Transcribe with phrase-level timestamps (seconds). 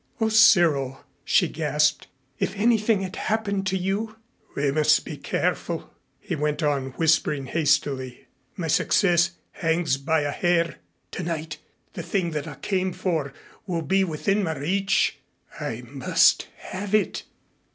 [0.19, 2.07] "Oh, Cyril," she gasped,
[2.39, 4.15] "if anything had happened to you"
[4.55, 8.25] "We must be careful," he went on, whispering hastily.
[8.57, 10.77] "My success hangs by a hair.
[11.11, 11.57] Tonight
[11.93, 13.31] the thing that I came for
[13.67, 15.19] will be within my reach.
[15.59, 17.21] I must have it."